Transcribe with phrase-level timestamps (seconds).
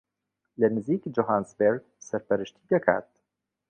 [0.61, 3.07] لە نزیک جۆهانسبێرگ سەرپەرشتی دەکات